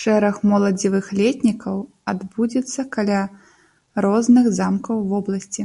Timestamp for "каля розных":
2.98-4.44